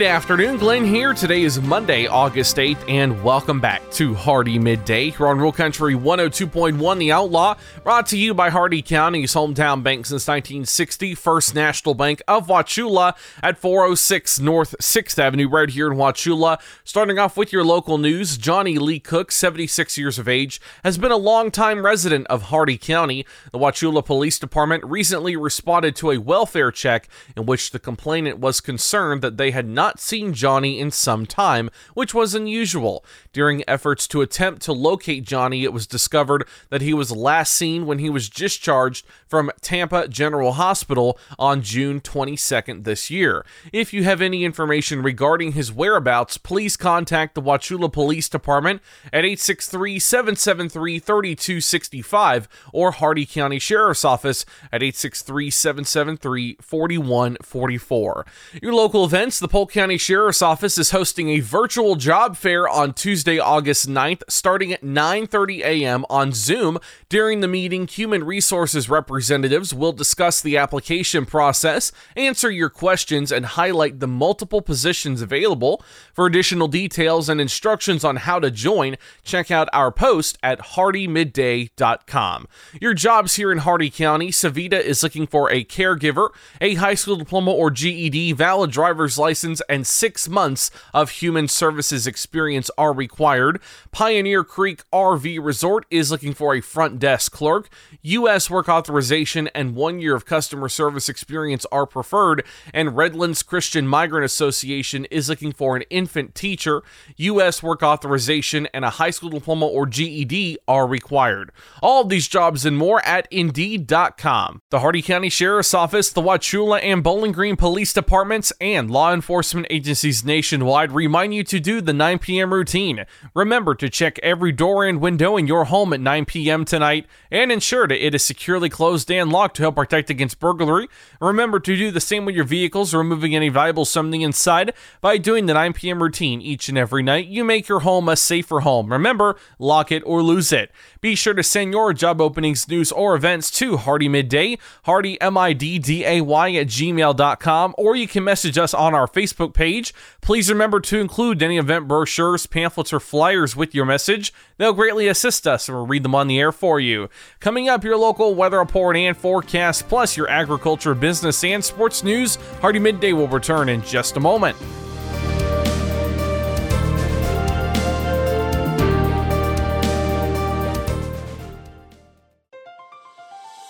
Good 0.00 0.06
afternoon, 0.06 0.56
Glenn 0.56 0.86
here. 0.86 1.12
Today 1.12 1.42
is 1.42 1.60
Monday, 1.60 2.06
August 2.06 2.56
8th, 2.56 2.88
and 2.88 3.22
welcome 3.22 3.60
back 3.60 3.82
to 3.90 4.14
Hardee 4.14 4.58
Midday 4.58 5.10
here 5.10 5.26
on 5.26 5.36
Rural 5.36 5.52
Country 5.52 5.92
102.1 5.94 6.98
The 6.98 7.12
Outlaw, 7.12 7.56
brought 7.84 8.06
to 8.06 8.16
you 8.16 8.32
by 8.32 8.48
Hardee 8.48 8.80
County's 8.80 9.34
hometown 9.34 9.82
bank 9.82 10.06
since 10.06 10.26
1960, 10.26 11.14
First 11.14 11.54
National 11.54 11.92
Bank 11.94 12.22
of 12.26 12.46
Wauchula 12.46 13.14
at 13.42 13.58
406 13.58 14.40
North 14.40 14.74
6th 14.80 15.18
Avenue, 15.18 15.50
right 15.50 15.68
here 15.68 15.92
in 15.92 15.98
Wauchula. 15.98 16.58
Starting 16.82 17.18
off 17.18 17.36
with 17.36 17.52
your 17.52 17.62
local 17.62 17.98
news, 17.98 18.38
Johnny 18.38 18.78
Lee 18.78 19.00
Cook, 19.00 19.30
76 19.30 19.98
years 19.98 20.18
of 20.18 20.26
age, 20.26 20.62
has 20.82 20.96
been 20.96 21.12
a 21.12 21.18
longtime 21.18 21.84
resident 21.84 22.26
of 22.28 22.44
Hardee 22.44 22.78
County. 22.78 23.26
The 23.52 23.58
Wauchula 23.58 24.02
Police 24.02 24.38
Department 24.38 24.82
recently 24.82 25.36
responded 25.36 25.94
to 25.96 26.10
a 26.10 26.16
welfare 26.16 26.70
check 26.70 27.06
in 27.36 27.44
which 27.44 27.70
the 27.70 27.78
complainant 27.78 28.38
was 28.38 28.62
concerned 28.62 29.20
that 29.20 29.36
they 29.36 29.50
had 29.50 29.68
not 29.68 29.89
not 29.90 29.98
seen 29.98 30.32
Johnny 30.32 30.78
in 30.78 30.92
some 30.92 31.26
time, 31.26 31.68
which 31.94 32.14
was 32.14 32.32
unusual. 32.32 33.04
During 33.32 33.64
efforts 33.66 34.06
to 34.08 34.20
attempt 34.20 34.62
to 34.62 34.72
locate 34.72 35.24
Johnny, 35.24 35.64
it 35.64 35.72
was 35.72 35.88
discovered 35.88 36.46
that 36.68 36.80
he 36.80 36.94
was 36.94 37.10
last 37.10 37.52
seen 37.54 37.86
when 37.86 37.98
he 37.98 38.08
was 38.08 38.28
discharged 38.28 39.04
from 39.26 39.50
Tampa 39.60 40.06
General 40.06 40.52
Hospital 40.52 41.18
on 41.40 41.62
June 41.62 42.00
22nd 42.00 42.84
this 42.84 43.10
year. 43.10 43.44
If 43.72 43.92
you 43.92 44.04
have 44.04 44.20
any 44.20 44.44
information 44.44 45.02
regarding 45.02 45.52
his 45.52 45.72
whereabouts, 45.72 46.38
please 46.38 46.76
contact 46.76 47.34
the 47.34 47.42
Wauchula 47.42 47.92
Police 47.92 48.28
Department 48.28 48.82
at 49.12 49.24
863 49.24 49.98
773 49.98 50.98
3265 51.00 52.48
or 52.72 52.92
Hardee 52.92 53.26
County 53.26 53.58
Sheriff's 53.58 54.04
Office 54.04 54.44
at 54.70 54.84
863 54.84 55.50
773 55.50 56.58
4144. 56.60 58.26
Your 58.62 58.72
local 58.72 59.04
events, 59.04 59.40
the 59.40 59.48
Polk 59.48 59.72
County 59.72 59.79
Sheriff's 59.80 60.42
Office 60.42 60.76
is 60.76 60.90
hosting 60.90 61.30
a 61.30 61.40
virtual 61.40 61.96
job 61.96 62.36
fair 62.36 62.68
on 62.68 62.92
Tuesday, 62.92 63.38
August 63.38 63.88
9th, 63.88 64.22
starting 64.28 64.74
at 64.74 64.82
9:30 64.82 65.60
a.m. 65.60 66.04
on 66.10 66.32
Zoom. 66.32 66.78
During 67.08 67.40
the 67.40 67.48
meeting, 67.48 67.86
human 67.86 68.22
resources 68.22 68.90
representatives 68.90 69.72
will 69.72 69.92
discuss 69.92 70.42
the 70.42 70.58
application 70.58 71.24
process, 71.24 71.92
answer 72.14 72.50
your 72.50 72.68
questions, 72.68 73.32
and 73.32 73.46
highlight 73.46 74.00
the 74.00 74.06
multiple 74.06 74.60
positions 74.60 75.22
available. 75.22 75.82
For 76.12 76.26
additional 76.26 76.68
details 76.68 77.30
and 77.30 77.40
instructions 77.40 78.04
on 78.04 78.16
how 78.16 78.38
to 78.38 78.50
join, 78.50 78.96
check 79.24 79.50
out 79.50 79.70
our 79.72 79.90
post 79.90 80.36
at 80.42 80.58
hardeemidday.com. 80.60 82.48
Your 82.82 82.92
jobs 82.92 83.36
here 83.36 83.50
in 83.50 83.58
Hardee 83.58 83.88
County, 83.88 84.28
Sevita 84.28 84.78
is 84.78 85.02
looking 85.02 85.26
for 85.26 85.50
a 85.50 85.64
caregiver, 85.64 86.28
a 86.60 86.74
high 86.74 86.94
school 86.94 87.16
diploma 87.16 87.50
or 87.50 87.70
GED, 87.70 88.32
valid 88.32 88.70
driver's 88.70 89.16
license 89.16 89.62
and 89.70 89.86
six 89.86 90.28
months 90.28 90.70
of 90.92 91.10
human 91.10 91.48
services 91.48 92.06
experience 92.06 92.70
are 92.76 92.92
required. 92.92 93.60
Pioneer 93.92 94.44
Creek 94.44 94.82
RV 94.92 95.42
Resort 95.42 95.86
is 95.90 96.10
looking 96.10 96.34
for 96.34 96.54
a 96.54 96.60
front 96.60 96.98
desk 96.98 97.32
clerk. 97.32 97.68
U.S. 98.02 98.50
work 98.50 98.68
authorization 98.68 99.48
and 99.54 99.74
one 99.74 100.00
year 100.00 100.14
of 100.14 100.26
customer 100.26 100.68
service 100.68 101.08
experience 101.08 101.64
are 101.70 101.86
preferred. 101.86 102.44
And 102.74 102.96
Redlands 102.96 103.42
Christian 103.42 103.86
Migrant 103.86 104.24
Association 104.24 105.04
is 105.06 105.28
looking 105.28 105.52
for 105.52 105.76
an 105.76 105.82
infant 105.90 106.34
teacher. 106.34 106.82
U.S. 107.16 107.62
work 107.62 107.82
authorization 107.82 108.66
and 108.74 108.84
a 108.84 108.90
high 108.90 109.10
school 109.10 109.30
diploma 109.30 109.66
or 109.66 109.86
GED 109.86 110.58
are 110.66 110.86
required. 110.86 111.52
All 111.82 112.02
of 112.02 112.08
these 112.08 112.26
jobs 112.26 112.66
and 112.66 112.76
more 112.76 113.04
at 113.06 113.28
Indeed.com. 113.30 114.62
The 114.70 114.80
Hardee 114.80 115.02
County 115.02 115.28
Sheriff's 115.28 115.74
Office, 115.74 116.10
the 116.10 116.22
Wauchula 116.22 116.82
and 116.82 117.04
Bowling 117.04 117.32
Green 117.32 117.56
Police 117.56 117.92
Departments, 117.92 118.52
and 118.60 118.90
law 118.90 119.12
enforcement 119.12 119.49
enforcement 119.50 119.66
agencies 119.68 120.24
nationwide 120.24 120.92
remind 120.92 121.34
you 121.34 121.42
to 121.42 121.58
do 121.58 121.80
the 121.80 121.92
9 121.92 122.20
p.m. 122.20 122.54
routine. 122.54 123.04
Remember 123.34 123.74
to 123.74 123.90
check 123.90 124.16
every 124.22 124.52
door 124.52 124.84
and 124.84 125.00
window 125.00 125.36
in 125.36 125.48
your 125.48 125.64
home 125.64 125.92
at 125.92 126.00
9 126.00 126.24
p.m. 126.24 126.64
tonight 126.64 127.06
and 127.32 127.50
ensure 127.50 127.88
that 127.88 128.06
it 128.06 128.14
is 128.14 128.22
securely 128.22 128.68
closed 128.68 129.10
and 129.10 129.32
locked 129.32 129.56
to 129.56 129.62
help 129.62 129.74
protect 129.74 130.08
against 130.08 130.38
burglary. 130.38 130.86
Remember 131.20 131.58
to 131.58 131.76
do 131.76 131.90
the 131.90 132.00
same 132.00 132.24
with 132.24 132.36
your 132.36 132.44
vehicles, 132.44 132.94
removing 132.94 133.34
any 133.34 133.48
valuable 133.48 133.84
something 133.84 134.20
inside 134.20 134.72
by 135.00 135.18
doing 135.18 135.46
the 135.46 135.54
9 135.54 135.72
p.m. 135.72 136.00
routine 136.00 136.40
each 136.40 136.68
and 136.68 136.78
every 136.78 137.02
night. 137.02 137.26
You 137.26 137.42
make 137.42 137.66
your 137.66 137.80
home 137.80 138.08
a 138.08 138.16
safer 138.16 138.60
home. 138.60 138.92
Remember, 138.92 139.36
lock 139.58 139.90
it 139.90 140.04
or 140.06 140.22
lose 140.22 140.52
it. 140.52 140.70
Be 141.00 141.16
sure 141.16 141.34
to 141.34 141.42
send 141.42 141.72
your 141.72 141.92
job 141.92 142.20
openings, 142.20 142.68
news, 142.68 142.92
or 142.92 143.16
events 143.16 143.50
to 143.52 143.78
Hardee 143.78 144.08
Midday, 144.08 144.58
Hardee 144.84 145.18
M-I-D-D-A-Y 145.20 146.52
at 146.52 146.66
gmail.com, 146.68 147.74
or 147.76 147.96
you 147.96 148.06
can 148.06 148.22
message 148.22 148.56
us 148.56 148.72
on 148.74 148.94
our 148.94 149.08
Facebook 149.08 149.39
Facebook 149.40 149.54
page. 149.54 149.94
Please 150.20 150.50
remember 150.50 150.80
to 150.80 150.98
include 150.98 151.42
any 151.42 151.58
event 151.58 151.88
brochures, 151.88 152.46
pamphlets, 152.46 152.92
or 152.92 153.00
flyers 153.00 153.56
with 153.56 153.74
your 153.74 153.84
message. 153.84 154.32
They'll 154.58 154.72
greatly 154.72 155.08
assist 155.08 155.46
us 155.46 155.68
and 155.68 155.76
we'll 155.76 155.86
read 155.86 156.02
them 156.02 156.14
on 156.14 156.28
the 156.28 156.38
air 156.38 156.52
for 156.52 156.78
you. 156.78 157.08
Coming 157.40 157.68
up, 157.68 157.84
your 157.84 157.96
local 157.96 158.34
weather 158.34 158.58
report 158.58 158.96
and 158.96 159.16
forecast, 159.16 159.88
plus 159.88 160.16
your 160.16 160.28
agriculture, 160.28 160.94
business, 160.94 161.42
and 161.44 161.64
sports 161.64 162.02
news. 162.02 162.36
Hardee 162.60 162.78
Midday 162.78 163.12
will 163.12 163.28
return 163.28 163.68
in 163.68 163.82
just 163.82 164.16
a 164.16 164.20
moment. 164.20 164.56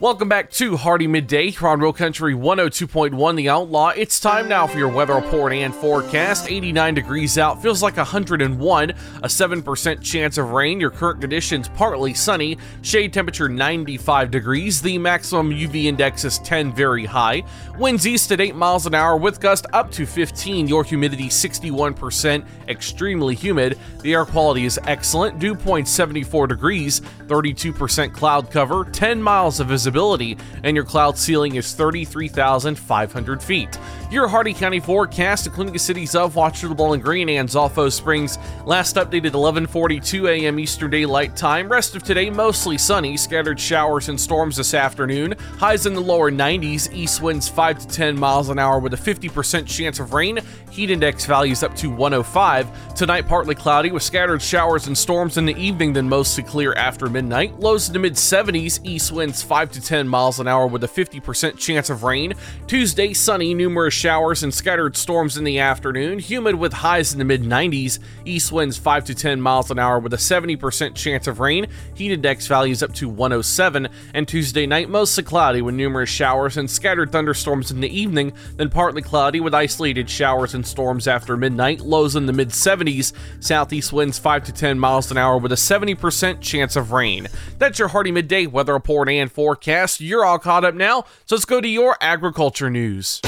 Welcome 0.00 0.28
back 0.28 0.50
to 0.54 0.76
Hardee 0.76 1.06
Midday 1.06 1.54
on 1.62 1.78
Real 1.78 1.92
Country 1.92 2.34
102.1 2.34 3.36
The 3.36 3.48
Outlaw. 3.48 3.90
It's 3.90 4.18
time 4.18 4.48
now 4.48 4.66
for 4.66 4.76
your 4.76 4.88
weather 4.88 5.14
report 5.14 5.52
and 5.52 5.72
forecast. 5.72 6.50
89 6.50 6.94
degrees 6.94 7.38
out, 7.38 7.62
feels 7.62 7.80
like 7.80 7.96
101, 7.96 8.90
a 8.90 8.94
7% 9.28 10.02
chance 10.02 10.36
of 10.36 10.50
rain. 10.50 10.80
Your 10.80 10.90
current 10.90 11.20
conditions 11.20 11.68
partly 11.68 12.12
sunny, 12.12 12.58
shade 12.82 13.12
temperature 13.12 13.48
95 13.48 14.32
degrees. 14.32 14.82
The 14.82 14.98
maximum 14.98 15.52
UV 15.52 15.84
index 15.84 16.24
is 16.24 16.40
10, 16.40 16.74
very 16.74 17.04
high. 17.04 17.44
Winds 17.78 18.04
east 18.04 18.32
at 18.32 18.40
8 18.40 18.56
miles 18.56 18.86
an 18.86 18.96
hour 18.96 19.16
with 19.16 19.40
gust 19.40 19.64
up 19.72 19.92
to 19.92 20.06
15. 20.06 20.66
Your 20.66 20.82
humidity 20.82 21.28
61%, 21.28 22.44
extremely 22.66 23.36
humid. 23.36 23.78
The 24.00 24.14
air 24.14 24.24
quality 24.24 24.64
is 24.64 24.80
excellent, 24.88 25.38
dew 25.38 25.54
point 25.54 25.86
74 25.86 26.48
degrees, 26.48 27.00
32% 27.28 28.12
cloud 28.12 28.50
cover, 28.50 28.84
10 28.86 29.22
miles 29.22 29.60
of 29.60 29.68
visibility 29.68 29.83
visibility, 29.84 30.38
and 30.62 30.74
your 30.74 30.84
cloud 30.84 31.18
ceiling 31.18 31.56
is 31.56 31.74
33,500 31.74 33.42
feet. 33.42 33.78
Your 34.14 34.28
Hardee 34.28 34.54
County 34.54 34.78
forecast, 34.78 35.44
including 35.44 35.72
the 35.72 35.78
cities 35.80 36.14
of 36.14 36.34
Wauchula, 36.34 36.76
Bowling 36.76 37.00
Green, 37.00 37.28
and 37.30 37.48
Zolfo 37.48 37.90
Springs, 37.90 38.38
last 38.64 38.94
updated 38.94 39.32
11:42 39.32 40.28
a.m. 40.28 40.60
Eastern 40.60 40.88
Daylight 40.92 41.34
Time. 41.34 41.68
Rest 41.68 41.96
of 41.96 42.04
today 42.04 42.30
mostly 42.30 42.78
sunny, 42.78 43.16
scattered 43.16 43.58
showers 43.58 44.08
and 44.08 44.20
storms 44.20 44.56
this 44.56 44.72
afternoon. 44.72 45.34
Highs 45.58 45.86
in 45.86 45.94
the 45.94 46.00
lower 46.00 46.30
90s, 46.30 46.92
east 46.92 47.22
winds 47.22 47.48
5 47.48 47.80
to 47.80 47.88
10 47.88 48.16
miles 48.16 48.50
an 48.50 48.60
hour 48.60 48.78
with 48.78 48.94
a 48.94 48.96
50% 48.96 49.66
chance 49.66 49.98
of 49.98 50.12
rain. 50.12 50.38
Heat 50.70 50.92
index 50.92 51.26
values 51.26 51.64
up 51.64 51.74
to 51.74 51.90
105. 51.90 52.94
Tonight 52.94 53.26
partly 53.26 53.56
cloudy 53.56 53.90
with 53.90 54.04
scattered 54.04 54.40
showers 54.40 54.86
and 54.86 54.96
storms 54.96 55.38
in 55.38 55.44
the 55.44 55.56
evening, 55.56 55.92
then 55.92 56.08
mostly 56.08 56.44
clear 56.44 56.72
after 56.74 57.08
midnight. 57.08 57.58
Lows 57.58 57.88
in 57.88 57.92
the 57.92 57.98
mid 57.98 58.14
70s, 58.14 58.78
east 58.84 59.10
winds 59.10 59.42
5 59.42 59.72
to 59.72 59.80
10 59.80 60.06
miles 60.06 60.38
an 60.38 60.46
hour 60.46 60.68
with 60.68 60.84
a 60.84 60.88
50% 60.88 61.58
chance 61.58 61.90
of 61.90 62.04
rain. 62.04 62.34
Tuesday, 62.68 63.12
sunny, 63.12 63.54
numerous 63.54 64.03
showers 64.04 64.42
and 64.42 64.52
scattered 64.52 64.94
storms 64.98 65.38
in 65.38 65.44
the 65.44 65.58
afternoon. 65.58 66.18
Humid 66.18 66.56
with 66.56 66.74
highs 66.74 67.14
in 67.14 67.18
the 67.18 67.24
mid 67.24 67.42
90s. 67.42 67.98
East 68.26 68.52
winds 68.52 68.76
5 68.76 69.04
to 69.04 69.14
10 69.14 69.40
miles 69.40 69.70
an 69.70 69.78
hour 69.78 69.98
with 69.98 70.12
a 70.12 70.18
70% 70.18 70.94
chance 70.94 71.26
of 71.26 71.40
rain. 71.40 71.68
Heat 71.94 72.12
index 72.12 72.46
values 72.46 72.82
up 72.82 72.92
to 72.96 73.08
107. 73.08 73.88
And 74.12 74.28
Tuesday 74.28 74.66
night, 74.66 74.90
mostly 74.90 75.24
cloudy 75.24 75.62
with 75.62 75.74
numerous 75.74 76.10
showers 76.10 76.58
and 76.58 76.70
scattered 76.70 77.12
thunderstorms 77.12 77.70
in 77.70 77.80
the 77.80 77.88
evening, 77.88 78.34
then 78.56 78.68
partly 78.68 79.00
cloudy 79.00 79.40
with 79.40 79.54
isolated 79.54 80.10
showers 80.10 80.52
and 80.52 80.66
storms 80.66 81.08
after 81.08 81.34
midnight. 81.34 81.80
Lows 81.80 82.14
in 82.14 82.26
the 82.26 82.34
mid 82.34 82.50
70s. 82.50 83.14
Southeast 83.40 83.90
winds 83.90 84.18
5 84.18 84.44
to 84.44 84.52
10 84.52 84.78
miles 84.78 85.10
an 85.10 85.16
hour 85.16 85.38
with 85.38 85.52
a 85.52 85.54
70% 85.54 86.42
chance 86.42 86.76
of 86.76 86.92
rain. 86.92 87.26
That's 87.56 87.78
your 87.78 87.88
Hardee 87.88 88.12
midday 88.12 88.44
weather 88.44 88.74
report 88.74 89.08
and 89.08 89.32
forecast. 89.32 90.02
You're 90.02 90.26
all 90.26 90.38
caught 90.38 90.66
up 90.66 90.74
now, 90.74 91.06
so 91.24 91.36
let's 91.36 91.46
go 91.46 91.62
to 91.62 91.68
your 91.68 91.96
agriculture 92.02 92.68
news. 92.68 93.22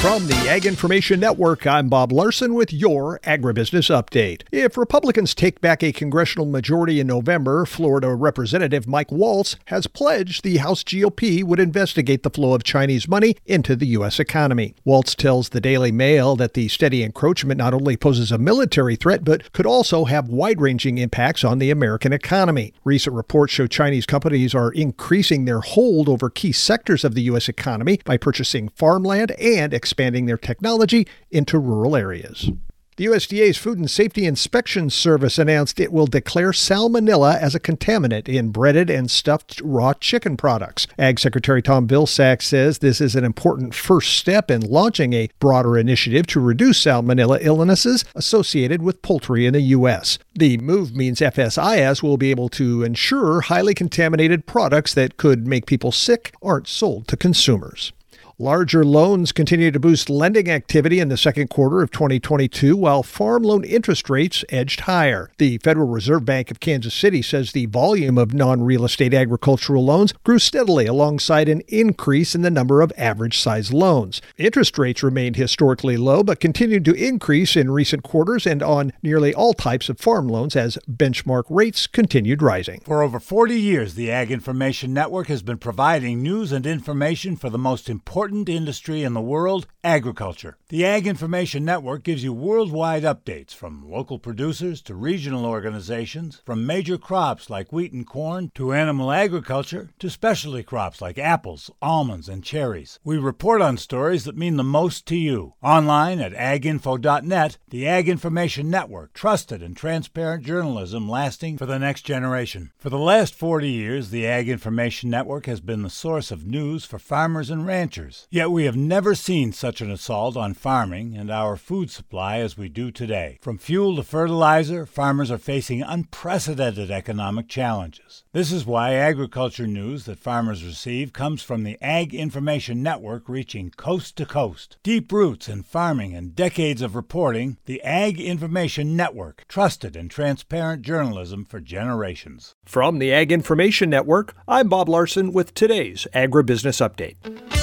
From 0.00 0.28
the 0.28 0.36
Ag 0.48 0.66
Information 0.66 1.18
Network, 1.18 1.66
I'm 1.66 1.88
Bob 1.88 2.12
Larson 2.12 2.54
with 2.54 2.72
your 2.72 3.18
Agribusiness 3.24 3.90
Update. 3.90 4.42
If 4.52 4.76
Republicans 4.76 5.34
take 5.34 5.60
back 5.60 5.82
a 5.82 5.90
congressional 5.90 6.46
majority 6.46 7.00
in 7.00 7.08
November, 7.08 7.66
Florida 7.66 8.14
Representative 8.14 8.86
Mike 8.86 9.10
Waltz 9.10 9.56
has 9.64 9.88
pledged 9.88 10.44
the 10.44 10.58
House 10.58 10.84
GOP 10.84 11.42
would 11.42 11.58
investigate 11.58 12.22
the 12.22 12.30
flow 12.30 12.54
of 12.54 12.62
Chinese 12.62 13.08
money 13.08 13.36
into 13.46 13.74
the 13.74 13.86
U.S. 13.88 14.20
economy. 14.20 14.76
Waltz 14.84 15.16
tells 15.16 15.48
the 15.48 15.60
Daily 15.60 15.90
Mail 15.90 16.36
that 16.36 16.54
the 16.54 16.68
steady 16.68 17.02
encroachment 17.02 17.58
not 17.58 17.74
only 17.74 17.96
poses 17.96 18.30
a 18.30 18.38
military 18.38 18.94
threat, 18.94 19.24
but 19.24 19.52
could 19.52 19.66
also 19.66 20.04
have 20.04 20.28
wide 20.28 20.60
ranging 20.60 20.98
impacts 20.98 21.42
on 21.42 21.58
the 21.58 21.70
American 21.70 22.12
economy. 22.12 22.72
Recent 22.84 23.16
reports 23.16 23.54
show 23.54 23.66
Chinese 23.66 24.06
companies 24.06 24.54
are 24.54 24.70
increasing 24.70 25.46
their 25.46 25.62
hold 25.62 26.08
over 26.08 26.30
key 26.30 26.52
sectors 26.52 27.02
of 27.02 27.14
the 27.14 27.22
U.S. 27.22 27.48
economy 27.48 27.98
by 28.04 28.16
purchasing 28.16 28.68
farmland 28.68 29.32
and 29.32 29.74
expanding 29.86 30.26
their 30.26 30.36
technology 30.36 31.06
into 31.30 31.60
rural 31.60 31.94
areas. 31.94 32.50
The 32.96 33.04
USDA's 33.04 33.58
Food 33.58 33.76
and 33.76 33.90
Safety 33.90 34.24
Inspection 34.24 34.88
Service 34.88 35.38
announced 35.38 35.78
it 35.78 35.92
will 35.92 36.06
declare 36.06 36.50
salmonella 36.50 37.38
as 37.38 37.54
a 37.54 37.60
contaminant 37.60 38.26
in 38.26 38.48
breaded 38.48 38.88
and 38.88 39.10
stuffed 39.10 39.60
raw 39.62 39.92
chicken 39.92 40.36
products. 40.38 40.86
Ag 40.98 41.20
Secretary 41.20 41.60
Tom 41.60 41.86
Vilsack 41.86 42.40
says 42.40 42.78
this 42.78 43.02
is 43.02 43.14
an 43.14 43.22
important 43.22 43.74
first 43.74 44.16
step 44.16 44.50
in 44.50 44.62
launching 44.62 45.12
a 45.12 45.28
broader 45.38 45.76
initiative 45.76 46.26
to 46.28 46.40
reduce 46.40 46.82
salmonella 46.82 47.38
illnesses 47.42 48.02
associated 48.14 48.80
with 48.80 49.02
poultry 49.02 49.44
in 49.44 49.52
the 49.52 49.60
U.S. 49.60 50.18
The 50.34 50.56
move 50.56 50.96
means 50.96 51.20
FSIS 51.20 52.02
will 52.02 52.16
be 52.16 52.30
able 52.30 52.48
to 52.48 52.82
ensure 52.82 53.42
highly 53.42 53.74
contaminated 53.74 54.46
products 54.46 54.94
that 54.94 55.18
could 55.18 55.46
make 55.46 55.66
people 55.66 55.92
sick 55.92 56.32
aren't 56.40 56.66
sold 56.66 57.08
to 57.08 57.16
consumers. 57.18 57.92
Larger 58.38 58.84
loans 58.84 59.32
continue 59.32 59.70
to 59.70 59.80
boost 59.80 60.10
lending 60.10 60.50
activity 60.50 61.00
in 61.00 61.08
the 61.08 61.16
second 61.16 61.48
quarter 61.48 61.80
of 61.80 61.90
2022, 61.90 62.76
while 62.76 63.02
farm 63.02 63.44
loan 63.44 63.64
interest 63.64 64.10
rates 64.10 64.44
edged 64.50 64.80
higher. 64.80 65.30
The 65.38 65.56
Federal 65.56 65.88
Reserve 65.88 66.26
Bank 66.26 66.50
of 66.50 66.60
Kansas 66.60 66.92
City 66.92 67.22
says 67.22 67.52
the 67.52 67.64
volume 67.64 68.18
of 68.18 68.34
non 68.34 68.62
real 68.62 68.84
estate 68.84 69.14
agricultural 69.14 69.82
loans 69.82 70.12
grew 70.22 70.38
steadily 70.38 70.84
alongside 70.84 71.48
an 71.48 71.62
increase 71.68 72.34
in 72.34 72.42
the 72.42 72.50
number 72.50 72.82
of 72.82 72.92
average 72.98 73.38
size 73.38 73.72
loans. 73.72 74.20
Interest 74.36 74.76
rates 74.76 75.02
remained 75.02 75.36
historically 75.36 75.96
low 75.96 76.22
but 76.22 76.38
continued 76.38 76.84
to 76.84 76.92
increase 76.92 77.56
in 77.56 77.70
recent 77.70 78.02
quarters 78.02 78.46
and 78.46 78.62
on 78.62 78.92
nearly 79.02 79.32
all 79.32 79.54
types 79.54 79.88
of 79.88 79.98
farm 79.98 80.28
loans 80.28 80.54
as 80.54 80.76
benchmark 80.86 81.44
rates 81.48 81.86
continued 81.86 82.42
rising. 82.42 82.82
For 82.84 83.02
over 83.02 83.18
40 83.18 83.58
years, 83.58 83.94
the 83.94 84.10
Ag 84.10 84.30
Information 84.30 84.92
Network 84.92 85.28
has 85.28 85.40
been 85.40 85.56
providing 85.56 86.22
news 86.22 86.52
and 86.52 86.66
information 86.66 87.34
for 87.36 87.48
the 87.48 87.56
most 87.56 87.88
important 87.88 88.25
important 88.26 88.48
industry 88.48 89.04
in 89.04 89.14
the 89.14 89.20
world 89.20 89.68
agriculture. 89.84 90.56
The 90.68 90.84
Ag 90.84 91.06
Information 91.06 91.64
Network 91.64 92.02
gives 92.02 92.24
you 92.24 92.32
worldwide 92.32 93.04
updates 93.04 93.54
from 93.54 93.88
local 93.88 94.18
producers 94.18 94.82
to 94.82 94.96
regional 94.96 95.46
organizations, 95.46 96.42
from 96.44 96.66
major 96.66 96.98
crops 96.98 97.48
like 97.48 97.72
wheat 97.72 97.92
and 97.92 98.04
corn 98.04 98.50
to 98.56 98.72
animal 98.72 99.12
agriculture 99.12 99.90
to 100.00 100.10
specialty 100.10 100.64
crops 100.64 101.00
like 101.00 101.18
apples, 101.18 101.70
almonds, 101.80 102.28
and 102.28 102.42
cherries. 102.42 102.98
We 103.04 103.16
report 103.16 103.62
on 103.62 103.76
stories 103.76 104.24
that 104.24 104.36
mean 104.36 104.56
the 104.56 104.64
most 104.64 105.06
to 105.06 105.16
you. 105.16 105.54
Online 105.62 106.18
at 106.18 106.32
aginfo.net, 106.32 107.58
the 107.68 107.86
Ag 107.86 108.08
Information 108.08 108.68
Network, 108.68 109.12
trusted 109.12 109.62
and 109.62 109.76
transparent 109.76 110.44
journalism 110.44 111.08
lasting 111.08 111.58
for 111.58 111.66
the 111.66 111.78
next 111.78 112.02
generation. 112.02 112.72
For 112.76 112.90
the 112.90 112.98
last 112.98 113.36
40 113.36 113.70
years, 113.70 114.10
the 114.10 114.26
Ag 114.26 114.48
Information 114.48 115.10
Network 115.10 115.46
has 115.46 115.60
been 115.60 115.82
the 115.82 115.90
source 115.90 116.32
of 116.32 116.44
news 116.44 116.84
for 116.84 116.98
farmers 116.98 117.50
and 117.50 117.64
ranchers 117.64 118.15
years. 118.16 118.26
Yet 118.30 118.50
we 118.50 118.64
have 118.64 118.76
never 118.76 119.14
seen 119.14 119.52
such 119.52 119.80
an 119.80 119.90
assault 119.90 120.36
on 120.36 120.54
farming 120.54 121.16
and 121.16 121.30
our 121.30 121.56
food 121.56 121.90
supply 121.90 122.38
as 122.38 122.56
we 122.56 122.68
do 122.68 122.90
today. 122.90 123.38
From 123.40 123.58
fuel 123.58 123.96
to 123.96 124.02
fertilizer, 124.02 124.86
farmers 124.86 125.30
are 125.30 125.38
facing 125.38 125.82
unprecedented 125.82 126.90
economic 126.90 127.48
challenges. 127.48 128.24
This 128.32 128.52
is 128.52 128.66
why 128.66 128.94
agriculture 128.94 129.66
news 129.66 130.04
that 130.04 130.18
farmers 130.18 130.64
receive 130.64 131.12
comes 131.12 131.42
from 131.42 131.62
the 131.62 131.78
Ag 131.80 132.14
Information 132.14 132.82
Network 132.82 133.28
reaching 133.28 133.70
coast 133.70 134.16
to 134.16 134.26
coast. 134.26 134.76
Deep 134.82 135.10
roots 135.12 135.48
in 135.48 135.62
farming 135.62 136.14
and 136.14 136.34
decades 136.36 136.82
of 136.82 136.94
reporting, 136.94 137.56
the 137.64 137.82
Ag 137.82 138.20
Information 138.20 138.96
Network, 138.96 139.44
trusted 139.48 139.96
and 139.96 140.10
transparent 140.10 140.82
journalism 140.82 141.44
for 141.44 141.60
generations. 141.60 142.54
From 142.64 142.98
the 142.98 143.12
Ag 143.12 143.32
Information 143.32 143.90
Network, 143.90 144.34
I'm 144.46 144.68
Bob 144.68 144.88
Larson 144.88 145.32
with 145.32 145.54
today's 145.54 146.06
Agribusiness 146.14 146.86
Update. 146.86 147.16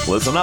Listen 0.08 0.36
up, 0.36 0.43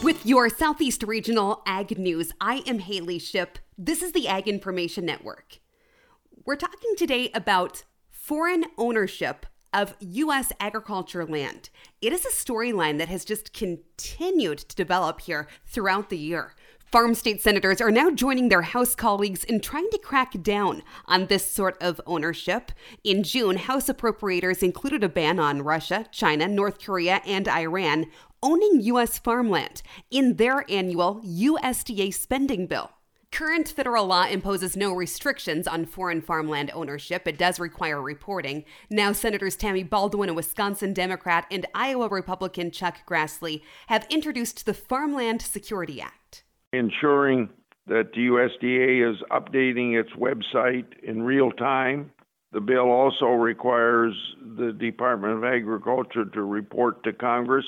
With 0.00 0.24
your 0.24 0.48
Southeast 0.48 1.02
Regional 1.02 1.60
Ag 1.66 1.98
News, 1.98 2.32
I 2.40 2.62
am 2.68 2.78
Haley 2.78 3.18
Ship. 3.18 3.58
This 3.76 4.00
is 4.00 4.12
the 4.12 4.28
Ag 4.28 4.46
Information 4.46 5.04
Network. 5.04 5.58
We're 6.46 6.54
talking 6.54 6.94
today 6.96 7.32
about 7.34 7.82
foreign 8.08 8.66
ownership 8.78 9.44
of 9.74 9.96
U.S. 9.98 10.52
agriculture 10.60 11.26
land. 11.26 11.70
It 12.00 12.12
is 12.12 12.24
a 12.24 12.28
storyline 12.28 12.98
that 12.98 13.08
has 13.08 13.24
just 13.24 13.52
continued 13.52 14.58
to 14.58 14.76
develop 14.76 15.22
here 15.22 15.48
throughout 15.66 16.10
the 16.10 16.16
year. 16.16 16.54
Farm 16.90 17.14
state 17.14 17.42
senators 17.42 17.82
are 17.82 17.90
now 17.90 18.10
joining 18.10 18.48
their 18.48 18.62
House 18.62 18.94
colleagues 18.94 19.44
in 19.44 19.60
trying 19.60 19.90
to 19.90 19.98
crack 19.98 20.42
down 20.42 20.82
on 21.04 21.26
this 21.26 21.46
sort 21.46 21.76
of 21.82 22.00
ownership. 22.06 22.72
In 23.04 23.22
June, 23.22 23.58
House 23.58 23.88
appropriators 23.88 24.62
included 24.62 25.04
a 25.04 25.08
ban 25.10 25.38
on 25.38 25.60
Russia, 25.60 26.06
China, 26.12 26.48
North 26.48 26.82
Korea, 26.82 27.20
and 27.26 27.46
Iran 27.46 28.06
owning 28.42 28.80
U.S. 28.80 29.18
farmland 29.18 29.82
in 30.10 30.36
their 30.36 30.64
annual 30.70 31.20
USDA 31.26 32.14
spending 32.14 32.66
bill. 32.66 32.90
Current 33.30 33.68
federal 33.68 34.06
law 34.06 34.26
imposes 34.26 34.74
no 34.74 34.94
restrictions 34.94 35.68
on 35.68 35.84
foreign 35.84 36.22
farmland 36.22 36.70
ownership. 36.72 37.28
It 37.28 37.36
does 37.36 37.60
require 37.60 38.00
reporting. 38.00 38.64
Now, 38.88 39.12
Senators 39.12 39.56
Tammy 39.56 39.82
Baldwin, 39.82 40.30
a 40.30 40.34
Wisconsin 40.34 40.94
Democrat, 40.94 41.44
and 41.50 41.66
Iowa 41.74 42.08
Republican 42.08 42.70
Chuck 42.70 43.00
Grassley 43.06 43.60
have 43.88 44.06
introduced 44.08 44.64
the 44.64 44.72
Farmland 44.72 45.42
Security 45.42 46.00
Act. 46.00 46.44
Ensuring 46.72 47.48
that 47.86 48.12
the 48.12 48.28
USDA 48.28 49.10
is 49.10 49.22
updating 49.30 49.98
its 49.98 50.10
website 50.12 50.86
in 51.02 51.22
real 51.22 51.50
time. 51.50 52.10
The 52.52 52.60
bill 52.60 52.90
also 52.90 53.26
requires 53.26 54.14
the 54.56 54.72
Department 54.72 55.34
of 55.34 55.44
Agriculture 55.44 56.24
to 56.26 56.42
report 56.42 57.02
to 57.04 57.12
Congress 57.12 57.64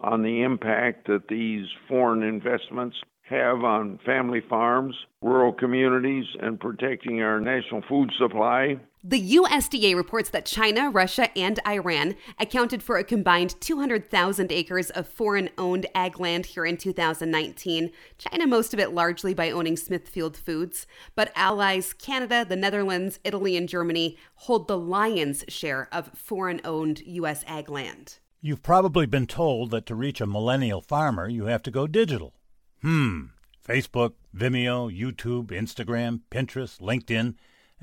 on 0.00 0.22
the 0.22 0.42
impact 0.42 1.06
that 1.06 1.28
these 1.28 1.66
foreign 1.88 2.22
investments 2.22 2.96
have 3.22 3.64
on 3.64 3.98
family 4.04 4.42
farms, 4.48 4.94
rural 5.22 5.52
communities, 5.52 6.26
and 6.40 6.60
protecting 6.60 7.22
our 7.22 7.40
national 7.40 7.82
food 7.88 8.10
supply. 8.18 8.76
The 9.06 9.36
USDA 9.36 9.94
reports 9.94 10.30
that 10.30 10.46
China, 10.46 10.88
Russia, 10.88 11.28
and 11.36 11.60
Iran 11.68 12.14
accounted 12.40 12.82
for 12.82 12.96
a 12.96 13.04
combined 13.04 13.54
200,000 13.60 14.50
acres 14.50 14.88
of 14.88 15.06
foreign 15.06 15.50
owned 15.58 15.84
ag 15.94 16.18
land 16.18 16.46
here 16.46 16.64
in 16.64 16.78
2019. 16.78 17.90
China, 18.16 18.46
most 18.46 18.72
of 18.72 18.80
it 18.80 18.94
largely 18.94 19.34
by 19.34 19.50
owning 19.50 19.76
Smithfield 19.76 20.38
Foods. 20.38 20.86
But 21.14 21.32
allies 21.36 21.92
Canada, 21.92 22.46
the 22.48 22.56
Netherlands, 22.56 23.20
Italy, 23.24 23.58
and 23.58 23.68
Germany 23.68 24.16
hold 24.36 24.68
the 24.68 24.78
lion's 24.78 25.44
share 25.48 25.86
of 25.92 26.10
foreign 26.14 26.62
owned 26.64 27.02
U.S. 27.04 27.44
ag 27.46 27.68
land. 27.68 28.20
You've 28.40 28.62
probably 28.62 29.04
been 29.04 29.26
told 29.26 29.70
that 29.72 29.84
to 29.84 29.94
reach 29.94 30.22
a 30.22 30.26
millennial 30.26 30.80
farmer, 30.80 31.28
you 31.28 31.44
have 31.44 31.62
to 31.64 31.70
go 31.70 31.86
digital. 31.86 32.32
Hmm. 32.80 33.24
Facebook, 33.62 34.14
Vimeo, 34.34 34.90
YouTube, 34.90 35.48
Instagram, 35.48 36.20
Pinterest, 36.30 36.80
LinkedIn, 36.80 37.34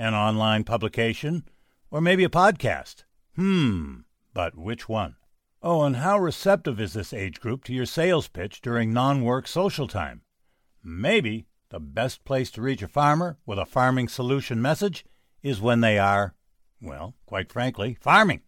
an 0.01 0.15
online 0.15 0.63
publication, 0.63 1.43
or 1.91 2.01
maybe 2.01 2.23
a 2.23 2.29
podcast. 2.29 3.03
Hmm. 3.35 3.99
But 4.33 4.57
which 4.57 4.89
one? 4.89 5.15
Oh, 5.61 5.83
and 5.83 5.97
how 5.97 6.17
receptive 6.17 6.81
is 6.81 6.93
this 6.93 7.13
age 7.13 7.39
group 7.39 7.63
to 7.65 7.73
your 7.73 7.85
sales 7.85 8.27
pitch 8.27 8.61
during 8.61 8.91
non 8.91 9.21
work 9.21 9.47
social 9.47 9.87
time? 9.87 10.21
Maybe 10.83 11.45
the 11.69 11.79
best 11.79 12.25
place 12.25 12.49
to 12.51 12.63
reach 12.63 12.81
a 12.81 12.87
farmer 12.87 13.37
with 13.45 13.59
a 13.59 13.65
farming 13.65 14.07
solution 14.07 14.59
message 14.59 15.05
is 15.43 15.61
when 15.61 15.81
they 15.81 15.99
are, 15.99 16.33
well, 16.81 17.13
quite 17.27 17.51
frankly, 17.51 17.95
farming. 18.01 18.41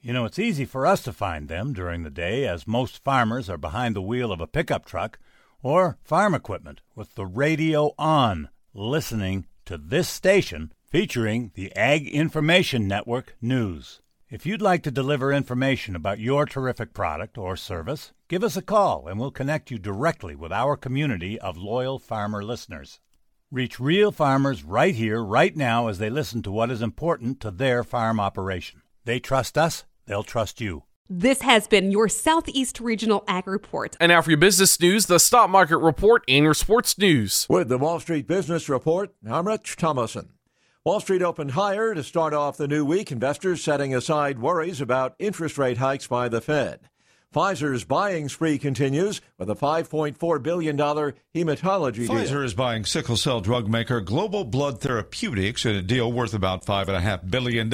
You 0.00 0.14
know, 0.14 0.24
it's 0.24 0.38
easy 0.38 0.64
for 0.64 0.86
us 0.86 1.02
to 1.02 1.12
find 1.12 1.48
them 1.48 1.74
during 1.74 2.04
the 2.04 2.10
day 2.10 2.48
as 2.48 2.66
most 2.66 3.04
farmers 3.04 3.50
are 3.50 3.58
behind 3.58 3.94
the 3.94 4.00
wheel 4.00 4.32
of 4.32 4.40
a 4.40 4.46
pickup 4.46 4.86
truck 4.86 5.18
or 5.62 5.98
farm 6.02 6.34
equipment 6.34 6.80
with 6.94 7.16
the 7.16 7.26
radio 7.26 7.92
on, 7.98 8.48
listening 8.72 9.46
to 9.66 9.76
this 9.76 10.08
station 10.08 10.72
featuring 10.88 11.50
the 11.54 11.74
Ag 11.74 12.06
Information 12.06 12.86
Network 12.86 13.36
News. 13.40 14.00
If 14.30 14.46
you'd 14.46 14.62
like 14.62 14.82
to 14.84 14.90
deliver 14.90 15.32
information 15.32 15.96
about 15.96 16.20
your 16.20 16.46
terrific 16.46 16.94
product 16.94 17.36
or 17.36 17.56
service, 17.56 18.12
give 18.28 18.44
us 18.44 18.56
a 18.56 18.62
call 18.62 19.08
and 19.08 19.18
we'll 19.18 19.32
connect 19.32 19.70
you 19.70 19.78
directly 19.78 20.36
with 20.36 20.52
our 20.52 20.76
community 20.76 21.38
of 21.40 21.56
loyal 21.56 21.98
farmer 21.98 22.42
listeners. 22.42 23.00
Reach 23.50 23.80
real 23.80 24.12
farmers 24.12 24.64
right 24.64 24.94
here, 24.94 25.22
right 25.22 25.56
now, 25.56 25.88
as 25.88 25.98
they 25.98 26.10
listen 26.10 26.42
to 26.42 26.52
what 26.52 26.70
is 26.70 26.82
important 26.82 27.40
to 27.40 27.50
their 27.50 27.82
farm 27.82 28.20
operation. 28.20 28.82
They 29.04 29.18
trust 29.18 29.58
us, 29.58 29.84
they'll 30.06 30.22
trust 30.22 30.60
you. 30.60 30.84
This 31.08 31.42
has 31.42 31.68
been 31.68 31.92
your 31.92 32.08
Southeast 32.08 32.80
Regional 32.80 33.22
Ag 33.28 33.46
Report. 33.46 33.96
And 34.00 34.10
now 34.10 34.22
for 34.22 34.30
your 34.30 34.38
business 34.38 34.80
news, 34.80 35.06
the 35.06 35.20
stock 35.20 35.50
market 35.50 35.78
report, 35.78 36.24
and 36.26 36.44
your 36.44 36.54
sports 36.54 36.98
news. 36.98 37.46
With 37.48 37.68
the 37.68 37.78
Wall 37.78 38.00
Street 38.00 38.26
Business 38.26 38.68
Report, 38.68 39.14
I'm 39.28 39.46
Rich 39.46 39.76
Thomason. 39.76 40.30
Wall 40.86 41.00
Street 41.00 41.20
opened 41.20 41.50
higher 41.50 41.96
to 41.96 42.02
start 42.04 42.32
off 42.32 42.56
the 42.56 42.68
new 42.68 42.84
week, 42.84 43.10
investors 43.10 43.60
setting 43.60 43.92
aside 43.92 44.38
worries 44.38 44.80
about 44.80 45.16
interest 45.18 45.58
rate 45.58 45.78
hikes 45.78 46.06
by 46.06 46.28
the 46.28 46.40
Fed. 46.40 46.78
Pfizer's 47.36 47.84
buying 47.84 48.30
spree 48.30 48.56
continues 48.56 49.20
with 49.36 49.50
a 49.50 49.54
$5.4 49.54 50.42
billion 50.42 50.74
hematology 50.74 52.06
Pfizer 52.08 52.28
deal. 52.28 52.42
is 52.42 52.54
buying 52.54 52.86
sickle 52.86 53.18
cell 53.18 53.42
drug 53.42 53.68
maker 53.68 54.00
Global 54.00 54.42
Blood 54.42 54.80
Therapeutics 54.80 55.66
in 55.66 55.76
a 55.76 55.82
deal 55.82 56.10
worth 56.10 56.32
about 56.32 56.64
$5.5 56.64 57.30
billion 57.30 57.70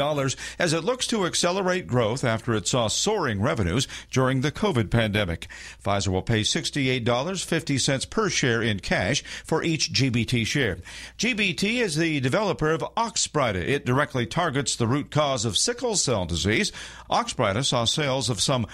as 0.59 0.73
it 0.73 0.83
looks 0.83 1.07
to 1.07 1.27
accelerate 1.27 1.87
growth 1.87 2.25
after 2.25 2.55
it 2.55 2.67
saw 2.67 2.89
soaring 2.89 3.41
revenues 3.41 3.87
during 4.11 4.41
the 4.41 4.51
COVID 4.51 4.91
pandemic. 4.91 5.47
Pfizer 5.81 6.09
will 6.09 6.23
pay 6.23 6.41
$68.50 6.41 8.11
per 8.11 8.29
share 8.29 8.63
in 8.63 8.81
cash 8.81 9.23
for 9.45 9.63
each 9.63 9.93
GBT 9.93 10.45
share. 10.45 10.79
GBT 11.19 11.75
is 11.81 11.95
the 11.95 12.19
developer 12.19 12.73
of 12.73 12.81
Oxbryta. 12.97 13.63
It 13.63 13.87
directly 13.87 14.27
targets 14.27 14.75
the 14.75 14.89
root 14.89 15.13
cause 15.13 15.45
of 15.45 15.57
sickle 15.57 15.95
cell 15.95 16.27
disease. 16.27 16.73
Oxbryta 17.09 17.65
saw 17.65 17.85
sales 17.85 18.29
of 18.29 18.41
some 18.41 18.67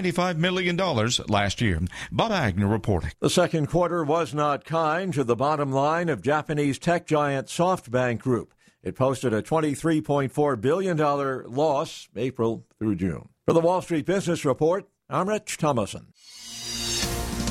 195 0.00 0.38
million 0.38 0.76
dollars 0.76 1.20
last 1.28 1.60
year. 1.60 1.78
Bob 2.10 2.32
Agnew 2.32 2.66
reporting. 2.66 3.10
The 3.20 3.28
second 3.28 3.66
quarter 3.66 4.02
was 4.02 4.32
not 4.32 4.64
kind 4.64 5.12
to 5.12 5.24
the 5.24 5.36
bottom 5.36 5.70
line 5.72 6.08
of 6.08 6.22
Japanese 6.22 6.78
tech 6.78 7.06
giant 7.06 7.48
SoftBank 7.48 8.20
Group. 8.20 8.54
It 8.82 8.96
posted 8.96 9.34
a 9.34 9.42
$23.4 9.42 10.60
billion 10.60 10.96
loss 10.96 12.08
April 12.16 12.64
through 12.78 12.94
June. 12.96 13.28
For 13.44 13.52
the 13.52 13.60
Wall 13.60 13.82
Street 13.82 14.06
Business 14.06 14.42
Report, 14.46 14.88
I'm 15.10 15.28
Rich 15.28 15.58
Thomason. 15.58 16.06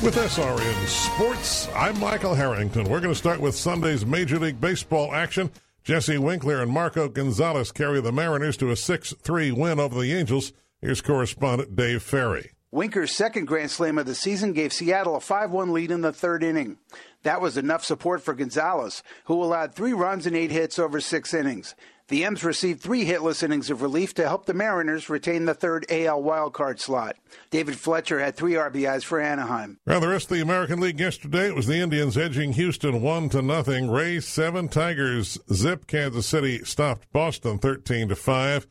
With 0.02 0.16
SRN 0.16 0.86
Sports, 0.88 1.68
I'm 1.76 2.00
Michael 2.00 2.34
Harrington. 2.34 2.88
We're 2.88 3.00
going 3.00 3.14
to 3.14 3.18
start 3.18 3.38
with 3.38 3.54
Sunday's 3.54 4.04
Major 4.04 4.40
League 4.40 4.60
Baseball 4.60 5.14
action. 5.14 5.50
Jesse 5.84 6.18
Winker 6.18 6.60
and 6.60 6.72
Marco 6.72 7.08
Gonzalez 7.08 7.70
carry 7.70 8.00
the 8.00 8.10
Mariners 8.10 8.56
to 8.56 8.70
a 8.70 8.76
6 8.76 9.14
3 9.22 9.52
win 9.52 9.78
over 9.78 10.00
the 10.00 10.12
Angels. 10.12 10.52
Here's 10.80 11.02
correspondent 11.02 11.76
Dave 11.76 12.02
Ferry. 12.02 12.52
Winker's 12.72 13.14
second 13.14 13.46
Grand 13.46 13.70
Slam 13.70 13.98
of 13.98 14.06
the 14.06 14.14
season 14.14 14.52
gave 14.52 14.72
Seattle 14.72 15.16
a 15.16 15.20
5 15.20 15.50
1 15.50 15.72
lead 15.72 15.90
in 15.90 16.00
the 16.00 16.12
third 16.12 16.42
inning. 16.42 16.78
That 17.22 17.40
was 17.42 17.58
enough 17.58 17.84
support 17.84 18.22
for 18.22 18.32
Gonzalez, 18.32 19.02
who 19.24 19.42
allowed 19.42 19.74
three 19.74 19.92
runs 19.92 20.24
and 20.24 20.36
eight 20.36 20.50
hits 20.50 20.78
over 20.78 21.00
six 21.00 21.34
innings. 21.34 21.74
The 22.08 22.24
M's 22.24 22.42
received 22.42 22.80
three 22.80 23.04
hitless 23.04 23.42
innings 23.42 23.70
of 23.70 23.82
relief 23.82 24.14
to 24.14 24.26
help 24.26 24.46
the 24.46 24.54
Mariners 24.54 25.10
retain 25.10 25.44
the 25.44 25.54
third 25.54 25.84
AL 25.90 26.22
wildcard 26.22 26.80
slot. 26.80 27.16
David 27.50 27.76
Fletcher 27.76 28.18
had 28.18 28.36
three 28.36 28.54
RBIs 28.54 29.04
for 29.04 29.20
Anaheim. 29.20 29.78
Around 29.86 30.00
the 30.00 30.08
rest 30.08 30.30
of 30.30 30.36
the 30.36 30.42
American 30.42 30.80
League 30.80 30.98
yesterday, 30.98 31.48
it 31.48 31.54
was 31.54 31.66
the 31.66 31.78
Indians 31.78 32.16
edging 32.16 32.54
Houston 32.54 33.02
one 33.02 33.28
to 33.28 33.42
nothing. 33.42 33.90
Rays 33.90 34.26
seven, 34.26 34.68
Tigers 34.68 35.38
zip. 35.52 35.86
Kansas 35.86 36.26
City 36.26 36.64
stopped 36.64 37.12
Boston 37.12 37.58
thirteen 37.58 38.08
to 38.08 38.16
five. 38.16 38.66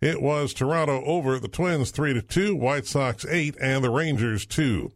It 0.00 0.20
was 0.20 0.52
Toronto 0.52 1.02
over 1.04 1.38
the 1.38 1.48
Twins 1.48 1.90
three 1.90 2.12
to 2.14 2.22
two, 2.22 2.54
White 2.54 2.86
Sox 2.86 3.24
eight, 3.26 3.56
and 3.60 3.82
the 3.82 3.90
Rangers 3.90 4.46
two. 4.46 4.92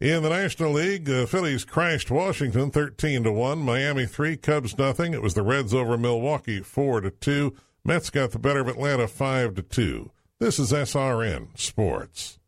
In 0.00 0.22
the 0.22 0.28
National 0.28 0.72
League, 0.72 1.06
the 1.06 1.26
Phillies 1.26 1.64
crashed 1.64 2.08
Washington 2.08 2.70
13 2.70 3.24
to 3.24 3.32
1, 3.32 3.58
Miami 3.58 4.06
3, 4.06 4.36
Cubs 4.36 4.78
nothing. 4.78 5.12
It 5.12 5.22
was 5.22 5.34
the 5.34 5.42
Reds 5.42 5.74
over 5.74 5.98
Milwaukee 5.98 6.60
4 6.60 7.00
to 7.00 7.10
2. 7.10 7.56
Mets 7.84 8.08
got 8.08 8.30
the 8.30 8.38
better 8.38 8.60
of 8.60 8.68
Atlanta 8.68 9.08
5 9.08 9.56
to 9.56 9.62
2. 9.62 10.10
This 10.38 10.60
is 10.60 10.70
SRN 10.70 11.58
Sports. 11.58 12.38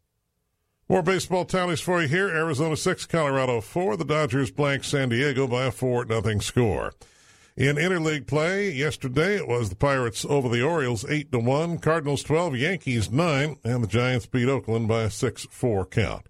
More 0.88 1.02
baseball 1.02 1.44
tallies 1.44 1.80
for 1.80 2.00
you 2.00 2.06
here. 2.06 2.28
Arizona 2.28 2.76
6, 2.76 3.06
Colorado 3.06 3.60
4. 3.60 3.96
The 3.96 4.04
Dodgers 4.04 4.52
blank 4.52 4.84
San 4.84 5.08
Diego 5.08 5.48
by 5.48 5.64
a 5.64 5.72
4 5.72 6.04
nothing 6.04 6.40
score. 6.40 6.92
In 7.56 7.76
interleague 7.76 8.26
play 8.26 8.70
yesterday, 8.70 9.36
it 9.36 9.48
was 9.48 9.68
the 9.68 9.76
Pirates 9.76 10.24
over 10.24 10.48
the 10.48 10.62
Orioles 10.62 11.04
8 11.04 11.32
to 11.32 11.40
1, 11.40 11.78
Cardinals 11.78 12.22
12, 12.22 12.56
Yankees 12.56 13.10
9, 13.10 13.56
and 13.64 13.82
the 13.82 13.88
Giants 13.88 14.26
beat 14.26 14.48
Oakland 14.48 14.86
by 14.86 15.02
a 15.02 15.08
6-4 15.08 15.90
count. 15.90 16.28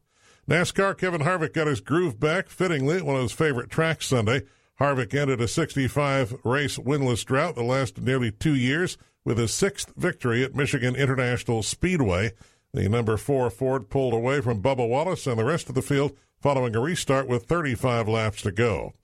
NASCAR, 0.48 0.96
Kevin 0.96 1.20
Harvick 1.20 1.52
got 1.52 1.66
his 1.66 1.80
groove 1.80 2.18
back, 2.18 2.48
fittingly 2.48 2.96
at 2.96 3.04
one 3.04 3.16
of 3.16 3.22
his 3.22 3.32
favorite 3.32 3.70
tracks 3.70 4.06
Sunday. 4.06 4.42
Harvick 4.80 5.14
ended 5.14 5.42
a 5.42 5.46
65 5.46 6.38
race 6.42 6.78
winless 6.78 7.24
drought 7.24 7.54
that 7.54 7.62
lasted 7.62 8.02
nearly 8.02 8.32
two 8.32 8.54
years 8.54 8.96
with 9.22 9.36
his 9.36 9.52
sixth 9.52 9.92
victory 9.96 10.42
at 10.42 10.54
Michigan 10.54 10.96
International 10.96 11.62
Speedway. 11.62 12.32
The 12.72 12.88
number 12.88 13.18
four 13.18 13.50
Ford 13.50 13.90
pulled 13.90 14.14
away 14.14 14.40
from 14.40 14.62
Bubba 14.62 14.88
Wallace 14.88 15.26
and 15.26 15.38
the 15.38 15.44
rest 15.44 15.68
of 15.68 15.74
the 15.74 15.82
field 15.82 16.16
following 16.40 16.74
a 16.74 16.80
restart 16.80 17.28
with 17.28 17.44
35 17.44 18.08
laps 18.08 18.42
to 18.42 18.50
go. 18.50 18.94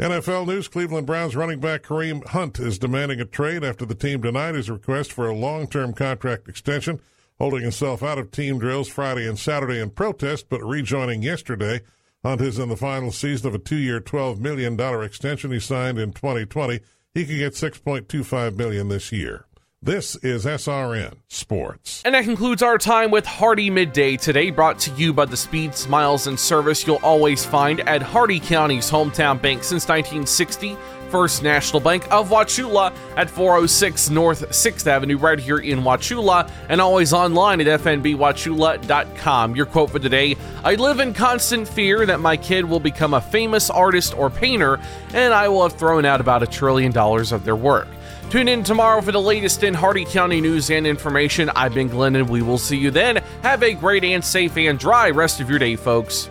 NFL 0.00 0.46
news 0.46 0.66
Cleveland 0.66 1.06
Browns 1.06 1.36
running 1.36 1.60
back 1.60 1.82
Kareem 1.82 2.26
Hunt 2.28 2.58
is 2.58 2.78
demanding 2.78 3.20
a 3.20 3.26
trade 3.26 3.62
after 3.62 3.84
the 3.84 3.94
team 3.94 4.22
denied 4.22 4.54
his 4.54 4.70
request 4.70 5.12
for 5.12 5.28
a 5.28 5.34
long 5.34 5.68
term 5.68 5.92
contract 5.92 6.48
extension 6.48 7.00
holding 7.40 7.62
himself 7.62 8.02
out 8.02 8.18
of 8.18 8.30
team 8.30 8.58
drills 8.58 8.88
Friday 8.88 9.26
and 9.26 9.38
Saturday 9.38 9.80
in 9.80 9.90
protest, 9.90 10.48
but 10.50 10.62
rejoining 10.62 11.22
yesterday. 11.22 11.80
Hunt 12.22 12.42
is 12.42 12.58
in 12.58 12.68
the 12.68 12.76
final 12.76 13.10
season 13.10 13.48
of 13.48 13.54
a 13.54 13.58
two-year, 13.58 13.98
$12 13.98 14.38
million 14.38 14.78
extension 15.02 15.50
he 15.50 15.58
signed 15.58 15.98
in 15.98 16.12
2020. 16.12 16.80
He 17.14 17.24
could 17.24 17.38
get 17.38 17.54
6.25 17.54 18.56
million 18.56 18.88
this 18.88 19.10
year. 19.10 19.46
This 19.82 20.14
is 20.16 20.44
SRN 20.44 21.14
Sports. 21.28 22.02
And 22.04 22.14
that 22.14 22.24
concludes 22.24 22.62
our 22.62 22.76
time 22.76 23.10
with 23.10 23.24
Hardee 23.24 23.70
Midday 23.70 24.18
today, 24.18 24.50
brought 24.50 24.78
to 24.80 24.90
you 24.90 25.14
by 25.14 25.24
the 25.24 25.38
speed, 25.38 25.74
smiles, 25.74 26.26
and 26.26 26.38
service 26.38 26.86
you'll 26.86 26.96
always 26.96 27.46
find 27.46 27.80
at 27.88 28.02
Hardee 28.02 28.40
County's 28.40 28.90
hometown 28.90 29.40
bank 29.40 29.64
since 29.64 29.88
1960. 29.88 30.76
First 31.10 31.42
National 31.42 31.80
Bank 31.80 32.10
of 32.10 32.30
Wauchula 32.30 32.94
at 33.16 33.28
406 33.28 34.10
North 34.10 34.48
6th 34.50 34.86
Avenue, 34.86 35.18
right 35.18 35.38
here 35.38 35.58
in 35.58 35.80
Wauchula, 35.80 36.50
and 36.68 36.80
always 36.80 37.12
online 37.12 37.60
at 37.60 37.80
fnbwauchula.com. 37.80 39.56
Your 39.56 39.66
quote 39.66 39.90
for 39.90 39.98
today 39.98 40.36
I 40.62 40.74
live 40.76 41.00
in 41.00 41.12
constant 41.12 41.66
fear 41.66 42.06
that 42.06 42.20
my 42.20 42.36
kid 42.36 42.64
will 42.64 42.80
become 42.80 43.14
a 43.14 43.20
famous 43.20 43.70
artist 43.70 44.16
or 44.16 44.30
painter, 44.30 44.78
and 45.12 45.34
I 45.34 45.48
will 45.48 45.62
have 45.62 45.78
thrown 45.78 46.04
out 46.04 46.20
about 46.20 46.42
a 46.42 46.46
trillion 46.46 46.92
dollars 46.92 47.32
of 47.32 47.44
their 47.44 47.56
work. 47.56 47.88
Tune 48.30 48.46
in 48.46 48.62
tomorrow 48.62 49.00
for 49.00 49.10
the 49.10 49.20
latest 49.20 49.64
in 49.64 49.74
Hardee 49.74 50.04
County 50.04 50.40
news 50.40 50.70
and 50.70 50.86
information. 50.86 51.50
I've 51.50 51.74
been 51.74 51.88
Glenn, 51.88 52.14
and 52.14 52.28
we 52.28 52.42
will 52.42 52.58
see 52.58 52.76
you 52.76 52.92
then. 52.92 53.16
Have 53.42 53.64
a 53.64 53.74
great 53.74 54.04
and 54.04 54.24
safe 54.24 54.56
and 54.56 54.78
dry 54.78 55.10
rest 55.10 55.40
of 55.40 55.50
your 55.50 55.58
day, 55.58 55.74
folks. 55.74 56.30